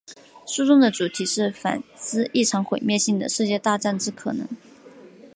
[0.47, 4.47] 书中的主题是反思一场毁灭性的世界大战之可能。